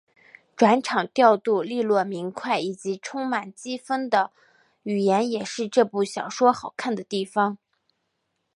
[0.55, 4.31] 转场调度俐落明快以及充满机锋的
[4.81, 7.59] 语言也是这部小说好看的地方。